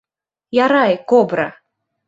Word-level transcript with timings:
Ярай, 0.61 0.95
кобра! 1.09 1.47